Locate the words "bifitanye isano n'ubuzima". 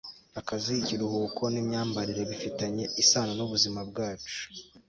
2.31-3.79